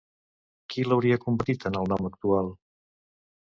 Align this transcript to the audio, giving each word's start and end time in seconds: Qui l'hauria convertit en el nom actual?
Qui 0.73 0.85
l'hauria 0.87 1.19
convertit 1.27 1.67
en 1.71 1.79
el 1.83 1.93
nom 1.93 2.11
actual? 2.11 2.53